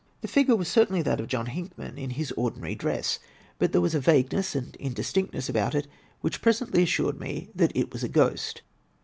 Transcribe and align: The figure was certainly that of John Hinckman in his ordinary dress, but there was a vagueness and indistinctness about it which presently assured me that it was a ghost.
The 0.21 0.27
figure 0.27 0.55
was 0.55 0.67
certainly 0.67 1.03
that 1.03 1.19
of 1.19 1.27
John 1.27 1.45
Hinckman 1.45 1.99
in 1.99 2.09
his 2.17 2.31
ordinary 2.31 2.73
dress, 2.73 3.19
but 3.59 3.71
there 3.71 3.81
was 3.81 3.93
a 3.93 3.99
vagueness 3.99 4.55
and 4.55 4.75
indistinctness 4.77 5.47
about 5.47 5.75
it 5.75 5.85
which 6.21 6.41
presently 6.41 6.81
assured 6.81 7.19
me 7.19 7.49
that 7.53 7.71
it 7.75 7.93
was 7.93 8.03
a 8.03 8.09
ghost. 8.09 8.63